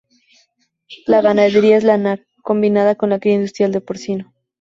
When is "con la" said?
2.95-3.19